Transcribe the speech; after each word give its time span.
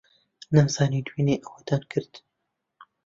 نەمزانی 0.55 1.05
دوێنێ 1.07 1.35
ئەوەتان 1.43 1.83
کرد. 1.91 2.13